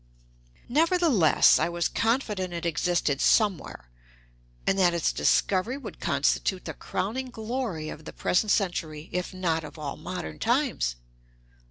[0.67, 3.91] Nevertheless, I was confident it existed somewhere,
[4.65, 9.63] and that its discovery would constitute the crowning glory of the present century, if not
[9.63, 10.95] of all modern times.